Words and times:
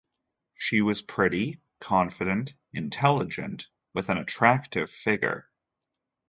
She 0.55 0.81
was 0.81 1.03
pretty, 1.03 1.61
confident, 1.79 2.55
intelligent, 2.73 3.67
with 3.93 4.09
an 4.09 4.17
attractive 4.17 4.89
figure. 4.89 5.47